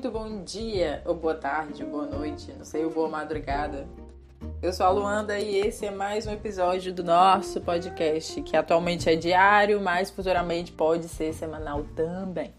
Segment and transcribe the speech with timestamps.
[0.00, 3.86] muito bom dia, ou boa tarde, boa noite, não sei, ou boa madrugada.
[4.62, 9.10] Eu sou a Luanda e esse é mais um episódio do nosso podcast, que atualmente
[9.10, 12.50] é diário, mas futuramente pode ser semanal também.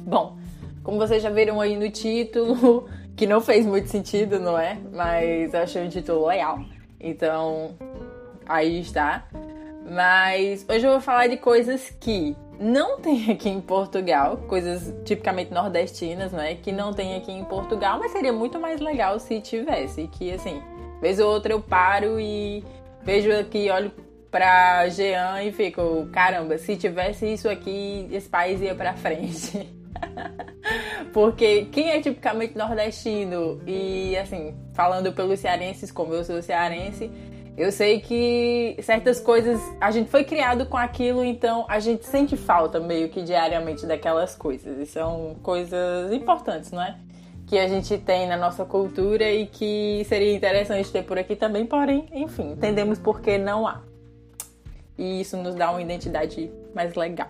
[0.00, 0.36] Bom,
[0.82, 4.78] como vocês já viram aí no título, que não fez muito sentido, não é?
[4.92, 6.58] Mas eu achei um título legal.
[6.98, 7.76] Então,
[8.44, 9.28] aí está.
[9.88, 15.52] Mas hoje eu vou falar de coisas que não tem aqui em Portugal, coisas tipicamente
[15.52, 16.54] nordestinas, né?
[16.56, 20.08] Que não tem aqui em Portugal, mas seria muito mais legal se tivesse.
[20.08, 20.60] Que assim,
[21.00, 22.64] vez ou outra eu paro e
[23.02, 23.92] vejo aqui, olho
[24.30, 29.68] pra Jean e fico, caramba, se tivesse isso aqui, esse país ia pra frente.
[31.12, 37.10] Porque quem é tipicamente nordestino e assim, falando pelos cearenses, como eu sou cearense,
[37.58, 42.36] eu sei que certas coisas a gente foi criado com aquilo, então a gente sente
[42.36, 44.78] falta meio que diariamente daquelas coisas.
[44.78, 46.96] E são coisas importantes, não é?
[47.48, 51.66] Que a gente tem na nossa cultura e que seria interessante ter por aqui também,
[51.66, 53.80] porém, enfim, entendemos por que não há.
[54.96, 57.28] E isso nos dá uma identidade mais legal.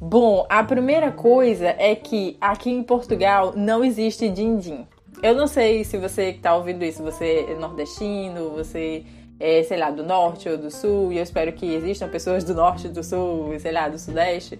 [0.00, 4.86] Bom, a primeira coisa é que aqui em Portugal não existe din-din.
[5.22, 9.04] Eu não sei se você que tá ouvindo isso, você é nordestino, você
[9.38, 12.54] é, sei lá, do norte ou do sul, e eu espero que existam pessoas do
[12.54, 14.58] norte, do sul, sei lá, do sudeste,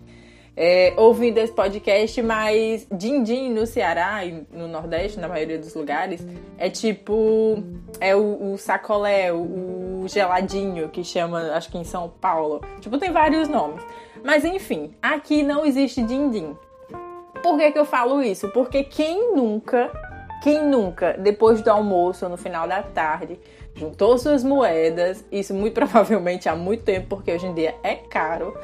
[0.57, 6.25] é, ouvindo esse podcast, mas din-din no Ceará e no Nordeste, na maioria dos lugares,
[6.57, 7.63] é tipo.
[8.01, 12.61] É o, o sacolé, o, o geladinho que chama, acho que em São Paulo.
[12.81, 13.85] Tipo, tem vários nomes.
[14.23, 16.57] Mas enfim, aqui não existe din-din.
[17.43, 18.49] Por que, que eu falo isso?
[18.51, 19.91] Porque quem nunca
[20.45, 23.41] quem nunca, depois do almoço ou no final da tarde,
[23.75, 28.55] juntou suas moedas, isso muito provavelmente há muito tempo, porque hoje em dia é caro,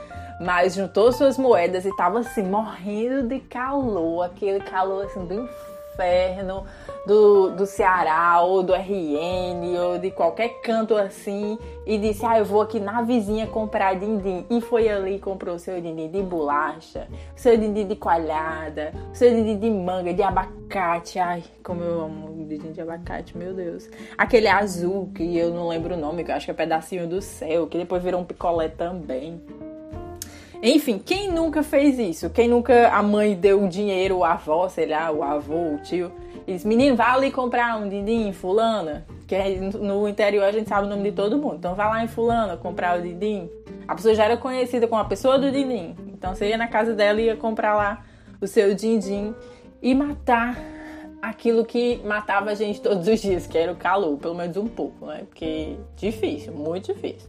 [0.43, 5.49] mas juntou suas moedas e tava assim, morrendo de calor, aquele calor assim do
[5.95, 6.67] inferno,
[7.07, 12.45] do, do Ceará ou do RN ou de qualquer canto assim e disse: Ah, eu
[12.45, 14.45] vou aqui na vizinha comprar dindim.
[14.51, 18.93] E foi ali e comprou o seu dindim de bolacha, o seu dindim de coalhada,
[19.13, 21.19] o seu dindim de manga, de abacate.
[21.19, 23.89] Ai, como eu amo dindim de abacate, meu Deus.
[24.19, 27.23] Aquele azul que eu não lembro o nome, que eu acho que é pedacinho do
[27.23, 29.41] céu, que depois virou um picolé também.
[30.63, 32.29] Enfim, quem nunca fez isso?
[32.29, 36.13] Quem nunca a mãe deu dinheiro, a avó, sei lá, o avô, o tio,
[36.47, 39.07] e disse, menino, vá ali comprar um dindim, fulana.
[39.27, 39.37] Que
[39.79, 41.57] no interior a gente sabe o nome de todo mundo.
[41.57, 43.49] Então vá lá em fulana comprar o dindim.
[43.87, 45.95] A pessoa já era conhecida como a pessoa do dindim.
[46.09, 48.05] Então você ia na casa dela e ia comprar lá
[48.41, 49.35] o seu dindim
[49.81, 50.59] e matar
[51.23, 54.67] aquilo que matava a gente todos os dias, que era o calor, pelo menos um
[54.67, 55.23] pouco, né?
[55.29, 57.29] Porque difícil, muito difícil.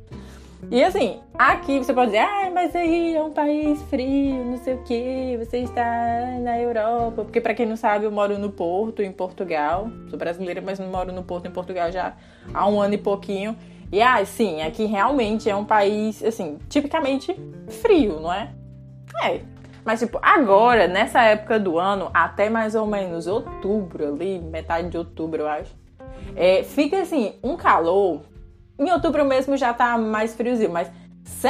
[0.69, 4.75] E assim, aqui você pode dizer, ah, mas aí é um país frio, não sei
[4.75, 7.23] o que, você está na Europa.
[7.23, 9.89] Porque para quem não sabe, eu moro no Porto, em Portugal.
[10.09, 12.13] Sou brasileira, mas não moro no Porto, em Portugal já
[12.53, 13.55] há um ano e pouquinho.
[13.91, 17.35] E ah, sim, aqui realmente é um país, assim, tipicamente
[17.67, 18.53] frio, não é?
[19.23, 19.41] É.
[19.83, 24.97] Mas, tipo, agora, nessa época do ano, até mais ou menos outubro ali, metade de
[24.97, 25.75] outubro, eu acho,
[26.35, 28.21] é, fica assim, um calor
[28.79, 30.91] em outubro mesmo já tá mais friozinho, mas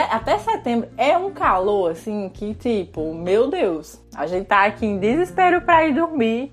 [0.09, 4.97] até setembro é um calor assim que tipo, meu Deus, a gente tá aqui em
[4.97, 6.51] desespero para ir dormir.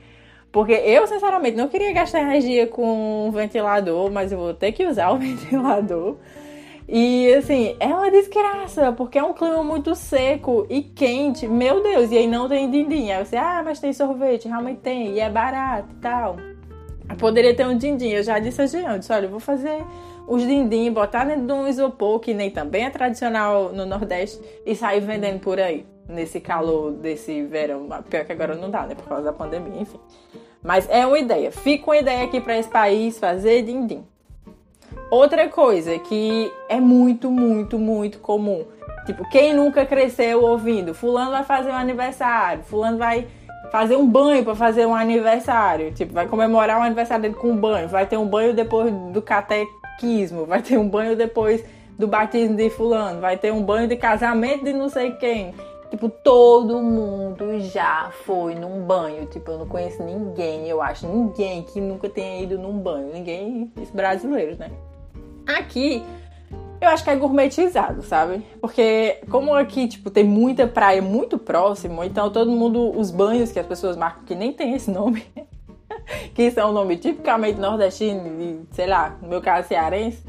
[0.50, 4.86] Porque eu, sinceramente, não queria gastar energia com um ventilador, mas eu vou ter que
[4.86, 6.16] usar o ventilador.
[6.88, 11.46] E assim, é uma desgraça, porque é um clima muito seco e quente.
[11.46, 13.10] Meu Deus, e aí não tem dindim.
[13.10, 16.36] Aí você, ah, mas tem sorvete, realmente tem, e é barato e tal.
[17.18, 18.08] Poderia ter um dindim.
[18.08, 19.84] Eu já disse a Jean, eu disse, olha, eu vou fazer
[20.28, 24.74] os dindim, botar dentro de um isopor, que nem também é tradicional no Nordeste, e
[24.76, 27.88] sair vendendo por aí, nesse calor desse verão.
[28.08, 28.94] Pior que agora não dá, né?
[28.94, 29.98] Por causa da pandemia, enfim.
[30.62, 31.50] Mas é uma ideia.
[31.50, 34.04] Fica uma ideia aqui para esse país fazer dindim.
[35.10, 38.66] Outra coisa que é muito, muito, muito comum.
[39.06, 40.92] Tipo, quem nunca cresceu ouvindo?
[40.92, 43.26] Fulano vai fazer um aniversário, fulano vai
[43.72, 45.92] fazer um banho para fazer um aniversário.
[45.92, 47.88] Tipo, vai comemorar o aniversário dele com um banho.
[47.88, 49.66] Vai ter um banho depois do cate
[50.46, 51.64] vai ter um banho depois
[51.98, 55.52] do batismo de fulano, vai ter um banho de casamento de não sei quem.
[55.90, 59.26] Tipo, todo mundo já foi num banho.
[59.26, 63.12] Tipo, eu não conheço ninguém, eu acho, ninguém que nunca tenha ido num banho.
[63.12, 64.70] Ninguém, os brasileiros, né?
[65.46, 66.04] Aqui,
[66.80, 68.44] eu acho que é gourmetizado, sabe?
[68.60, 73.58] Porque como aqui, tipo, tem muita praia muito próximo, então todo mundo, os banhos que
[73.58, 75.24] as pessoas marcam, que nem tem esse nome,
[76.38, 80.23] que são um nome tipicamente nordestino, sei lá, no meu caso cearense,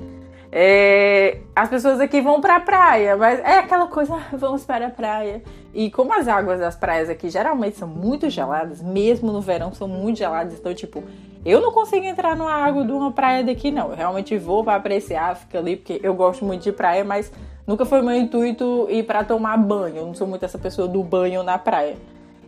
[0.51, 5.43] É, as pessoas aqui vão pra praia, mas é aquela coisa, vamos para a praia.
[5.71, 9.87] E como as águas das praias aqui geralmente são muito geladas, mesmo no verão são
[9.87, 11.03] muito geladas, então, tipo,
[11.45, 13.91] eu não consigo entrar numa água de uma praia daqui, não.
[13.91, 17.31] Eu realmente vou para apreciar, fica ali, porque eu gosto muito de praia, mas
[17.67, 19.97] nunca foi meu intuito ir para tomar banho.
[19.97, 21.95] Eu não sou muito essa pessoa do banho na praia.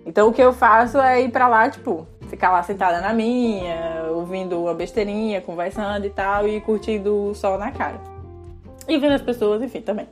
[0.06, 4.06] Então, o que eu faço é ir para lá, tipo, ficar lá sentada na minha,
[4.10, 8.00] ouvindo uma besteirinha, conversando e tal, e curtindo o sol na cara.
[8.88, 10.08] E vendo as pessoas, enfim, também.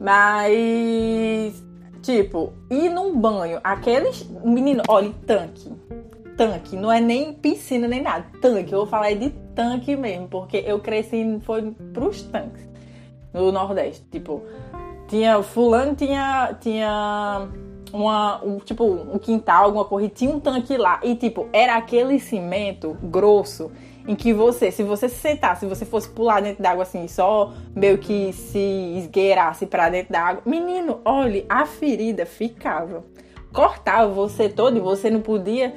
[0.00, 1.62] Mas,
[2.02, 4.28] tipo, ir num banho, aqueles.
[4.44, 5.72] Menino, olha, tanque.
[6.36, 8.26] Tanque, não é nem piscina nem nada.
[8.40, 12.68] Tanque, eu vou falar de tanque mesmo, porque eu cresci, foi pros tanques
[13.32, 14.04] no Nordeste.
[14.10, 14.42] Tipo,
[15.08, 15.42] tinha.
[15.42, 16.56] Fulano tinha.
[16.60, 17.48] Tinha
[17.92, 21.00] uma, um, tipo, um quintal, alguma coisa, tinha um tanque lá.
[21.02, 23.70] E, tipo, era aquele cimento grosso
[24.06, 27.52] em que você, se você se sentasse, se você fosse pular dentro d'água assim, só
[27.76, 28.58] meio que se
[28.96, 33.04] esgueirasse para dentro d'água, menino, olhe, a ferida ficava.
[33.52, 35.74] Cortava você todo e você não podia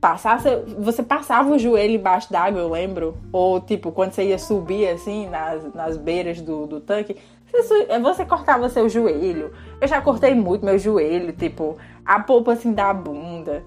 [0.00, 0.38] passar,
[0.78, 3.16] você passava o joelho embaixo d'água, eu lembro.
[3.32, 7.16] Ou, tipo, quando você ia subir assim, nas, nas beiras do, do tanque,
[8.00, 9.52] você cortava seu joelho.
[9.80, 13.62] Eu já cortei muito meu joelho, tipo, a polpa assim da bunda.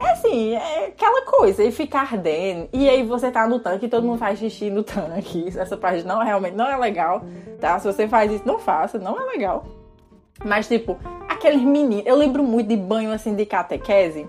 [0.00, 2.68] É assim, é aquela coisa, e fica ardendo.
[2.72, 5.46] E aí você tá no tanque e todo mundo faz xixi no tanque.
[5.56, 7.22] Essa parte não realmente não é legal,
[7.60, 7.78] tá?
[7.78, 9.64] Se você faz isso, não faça, não é legal.
[10.44, 10.98] Mas, tipo,
[11.42, 12.06] aqueles meninos.
[12.06, 14.28] Eu lembro muito de banho assim de catequese.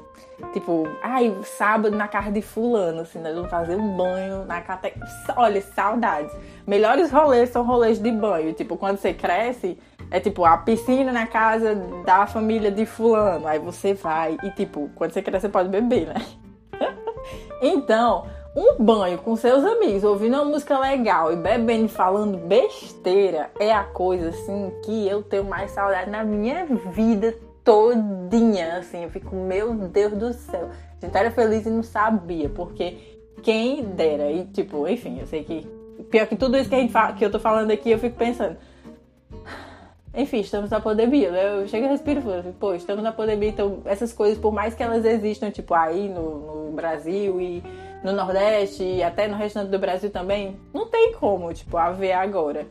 [0.51, 5.05] Tipo, ai, sábado na casa de fulano, assim, nós vamos fazer um banho na catequese.
[5.37, 6.35] Olha, saudades.
[6.65, 8.51] Melhores rolês são rolês de banho.
[8.53, 9.77] Tipo, quando você cresce,
[10.09, 13.47] é tipo a piscina na casa da família de fulano.
[13.47, 16.25] Aí você vai e, tipo, quando você cresce, você pode beber, né?
[17.61, 18.25] então,
[18.55, 23.71] um banho com seus amigos, ouvindo uma música legal e bebendo e falando besteira é
[23.71, 29.35] a coisa assim que eu tenho mais saudade na minha vida todinha, assim, eu fico,
[29.35, 30.69] meu Deus do céu.
[31.01, 32.97] A gente era feliz e não sabia, porque
[33.41, 35.67] quem dera, e tipo, enfim, eu sei que.
[36.09, 38.17] Pior que tudo isso que, a gente fala, que eu tô falando aqui, eu fico
[38.17, 38.57] pensando.
[40.15, 41.61] Enfim, estamos na pandemia, né?
[41.61, 44.75] Eu chego e respiro e falo, pô, estamos na pandemia, então essas coisas, por mais
[44.75, 47.63] que elas existam, tipo, aí no, no Brasil e
[48.03, 52.67] no Nordeste e até no restante do Brasil também, não tem como, tipo, haver agora.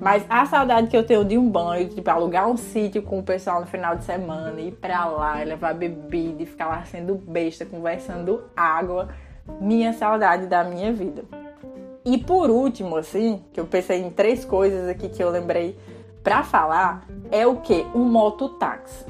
[0.00, 3.22] Mas a saudade que eu tenho de um banho, tipo, alugar um sítio com o
[3.22, 7.64] pessoal no final de semana, ir pra lá, levar bebida e ficar lá sendo besta,
[7.64, 9.08] conversando água,
[9.60, 11.24] minha saudade da minha vida.
[12.04, 15.78] E por último, assim, que eu pensei em três coisas aqui que eu lembrei
[16.24, 17.86] para falar, é o que?
[17.94, 19.04] Um mototáxi.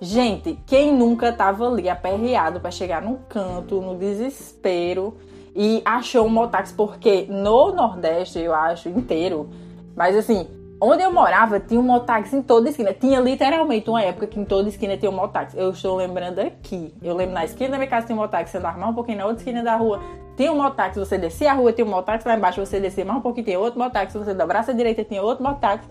[0.00, 5.14] Gente, quem nunca tava ali aperreado para chegar num canto, no desespero,
[5.54, 6.72] e achou um mototáxi?
[6.72, 9.50] Porque no Nordeste, eu acho, inteiro,
[9.94, 10.46] mas assim,
[10.80, 12.94] onde eu morava tinha um mototáxi em toda esquina.
[12.94, 15.58] Tinha literalmente uma época que em toda esquina tinha um mototáxi.
[15.58, 16.94] Eu estou lembrando aqui.
[17.02, 19.18] Eu lembro na esquina da minha casa tinha um mototáxi, você andava mais um pouquinho
[19.18, 20.00] na outra esquina da rua.
[20.34, 23.18] Tinha um mototáxi, você descia a rua, tinha um mototáxi lá embaixo, você descia mais
[23.18, 25.86] um pouquinho, tinha outro mototáxi, você dobrasse a direita, tinha outro mototáxi.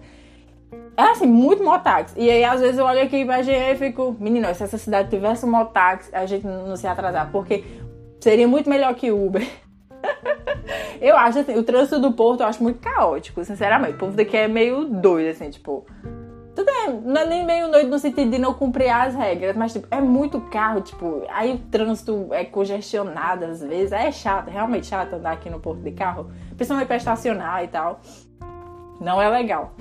[0.95, 2.13] É assim, muito mototáxi.
[2.17, 5.09] E aí, às vezes, eu olho aqui pra GE e fico, menino, se essa cidade
[5.09, 7.31] tivesse um mototáxi, a gente não se atrasar.
[7.31, 7.63] Porque
[8.19, 9.47] seria muito melhor que Uber.
[10.99, 13.93] eu acho assim, o trânsito do Porto eu acho muito caótico, sinceramente.
[13.93, 15.85] O povo daqui é meio doido, assim, tipo.
[16.53, 19.71] Tudo é, não é nem meio doido no sentido de não cumprir as regras, mas
[19.71, 24.87] tipo, é muito carro, tipo, aí o trânsito é congestionado às vezes, é chato, realmente
[24.87, 28.01] chato andar aqui no Porto de carro, principalmente pra estacionar e tal.
[28.99, 29.73] Não é legal.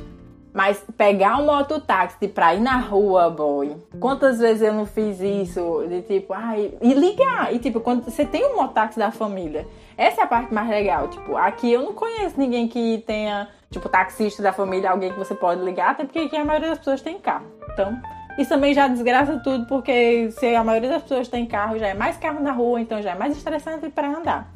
[0.53, 3.77] Mas pegar um mototáxi pra ir na rua, boy.
[4.01, 5.85] Quantas vezes eu não fiz isso?
[5.89, 6.75] De tipo, ai.
[6.81, 7.55] E ligar.
[7.55, 9.67] E tipo, quando você tem um mototáxi da família.
[9.97, 11.09] Essa é a parte mais legal.
[11.09, 15.35] Tipo, aqui eu não conheço ninguém que tenha, tipo, taxista da família, alguém que você
[15.35, 17.47] pode ligar, até porque aqui a maioria das pessoas tem carro.
[17.73, 18.01] Então,
[18.39, 21.95] isso também já desgraça tudo, porque se a maioria das pessoas tem carro, já é
[21.95, 24.53] mais carro na rua, então já é mais estressante para andar.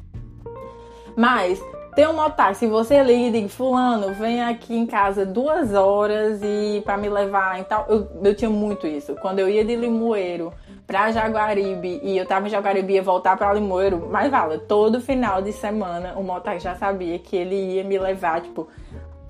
[1.17, 1.61] Mas
[1.95, 6.97] tem um mototáxi, você liga e fulano, vem aqui em casa duas horas e para
[6.97, 7.87] me levar e tal.
[7.89, 9.15] Eu, eu tinha muito isso.
[9.17, 10.53] Quando eu ia de Limoeiro
[10.87, 15.43] pra Jaguaribe e eu tava em Jaguaribe ia voltar pra Limoeiro, mas vale, todo final
[15.43, 18.69] de semana o mototáxi já sabia que ele ia me levar, tipo,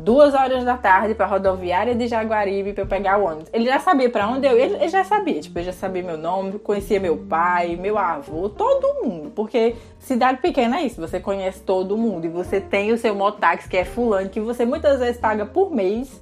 [0.03, 3.49] duas horas da tarde para rodoviária de Jaguaribe para eu pegar o ônibus.
[3.53, 6.19] Ele já sabia para onde eu ia, ele, já sabia, tipo, ele já sabia meu
[6.19, 11.61] nome, conhecia meu pai, meu avô, todo mundo, porque cidade pequena é isso, você conhece
[11.61, 15.19] todo mundo e você tem o seu mototáxi que é fulano que você muitas vezes
[15.19, 16.21] paga por mês.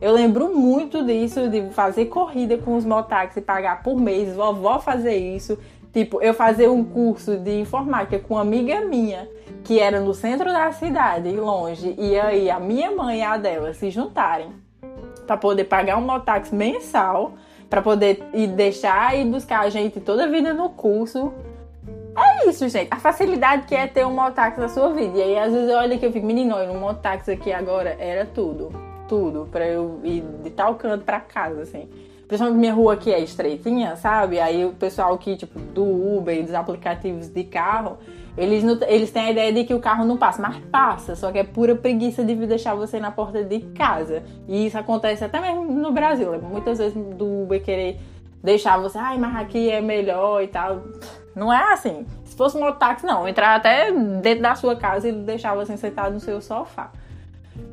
[0.00, 4.78] Eu lembro muito disso, de fazer corrida com os mototáxis e pagar por mês, vovó
[4.78, 5.58] fazer isso,
[5.92, 9.28] Tipo, eu fazer um curso de informática com uma amiga minha,
[9.64, 13.74] que era no centro da cidade, longe, e aí a minha mãe e a dela
[13.74, 14.52] se juntarem
[15.26, 17.32] para poder pagar um mototáxi mensal,
[17.68, 21.32] para poder ir deixar e buscar a gente toda a vida no curso.
[22.16, 22.88] É isso, gente.
[22.90, 25.18] A facilidade que é ter um mototáxi na sua vida.
[25.18, 27.96] E aí, às vezes, eu olho aqui e fico, menino, olha, um mototáxi aqui agora
[27.98, 28.72] era tudo.
[29.08, 29.48] Tudo.
[29.50, 31.88] Pra eu ir de tal canto pra casa, assim.
[32.30, 34.38] Principalmente minha rua aqui é estreitinha, sabe?
[34.38, 35.82] Aí o pessoal que, tipo, do
[36.16, 37.98] Uber e dos aplicativos de carro,
[38.38, 41.32] eles, não, eles têm a ideia de que o carro não passa, mas passa, só
[41.32, 44.22] que é pura preguiça de deixar você na porta de casa.
[44.46, 46.30] E isso acontece até mesmo no Brasil.
[46.30, 46.38] Né?
[46.40, 47.98] Muitas vezes do Uber querer
[48.40, 50.82] deixar você, ai, mas aqui é melhor e tal.
[51.34, 52.06] Não é assim.
[52.24, 53.26] Se fosse um mototáxi, não.
[53.26, 56.92] Entrar até dentro da sua casa e deixar você sentado no seu sofá.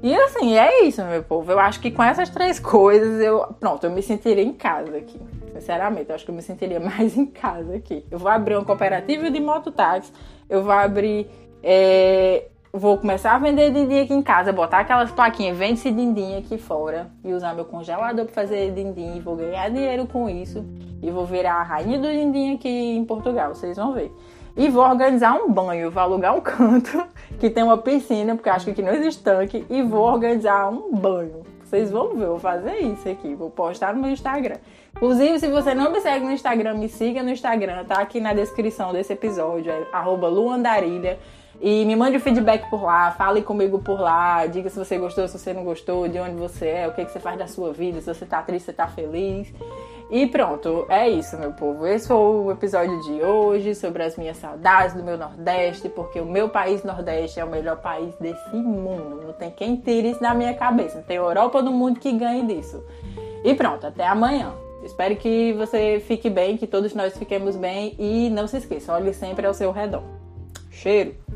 [0.02, 1.52] E assim, é isso, meu povo.
[1.52, 3.46] Eu acho que com essas três coisas, eu.
[3.60, 5.20] Pronto, eu me sentiria em casa aqui.
[5.54, 8.06] Sinceramente, eu acho que eu me sentiria mais em casa aqui.
[8.12, 10.12] Eu vou abrir uma cooperativa de mototáxi.
[10.50, 11.28] Eu vou abrir.
[11.64, 16.58] É, vou começar a vender dindim aqui em casa, botar aquelas plaquinhas, vende-se dindim aqui
[16.58, 19.20] fora e usar meu congelador para fazer dindim.
[19.20, 20.64] Vou ganhar dinheiro com isso
[21.02, 24.12] e vou virar a rainha do dindim aqui em Portugal, vocês vão ver.
[24.58, 27.06] E vou organizar um banho, vou alugar um canto
[27.40, 30.92] que tem uma piscina, porque acho que aqui não existe tanque, e vou organizar um
[30.96, 31.44] banho.
[31.64, 34.56] Vocês vão ver, eu vou fazer isso aqui, vou postar no meu Instagram.
[34.96, 38.34] Inclusive, se você não me segue no Instagram, me siga no Instagram, tá aqui na
[38.34, 41.20] descrição desse episódio, é luandarilha.
[41.60, 45.28] E me mande o feedback por lá, fale comigo por lá, diga se você gostou,
[45.28, 47.74] se você não gostou, de onde você é, o que, que você faz da sua
[47.74, 49.52] vida, se você tá triste, se você tá feliz.
[50.10, 51.86] E pronto, é isso, meu povo.
[51.86, 56.26] Esse foi o episódio de hoje sobre as minhas saudades do meu Nordeste, porque o
[56.26, 59.24] meu país Nordeste é o melhor país desse mundo.
[59.26, 61.00] Não tem quem tire isso da minha cabeça.
[61.00, 62.82] Não tem Europa do mundo que ganhe disso.
[63.44, 64.54] E pronto, até amanhã.
[64.84, 69.14] Espero que você fique bem, que todos nós fiquemos bem e não se esqueça, olhe
[69.14, 70.04] sempre ao seu redor.
[70.72, 71.27] Cheiro!